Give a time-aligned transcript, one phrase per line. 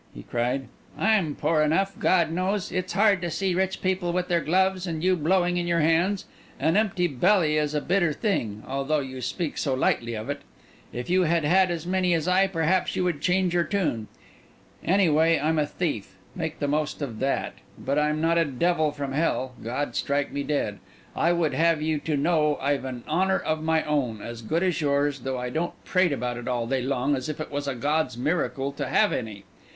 [0.15, 0.67] he cried.
[0.97, 2.71] "I'm poor enough, God knows!
[2.71, 6.25] It's hard to see rich people with their gloves, and you blowing in your hands.
[6.59, 10.41] An empty belly is a bitter thing, although you speak so lightly of it.
[10.91, 14.07] If you had had as many as I, perhaps you would change your tune.
[14.83, 19.53] Any way I'm a thief—make the most of that—but I'm not a devil from hell,
[19.63, 20.79] God strike me dead.
[21.15, 24.81] I would have you to know I've an honour of my own, as good as
[24.81, 27.75] yours, though I don't prate about it all day long, as if it was a
[27.75, 29.43] God's miracle to have any.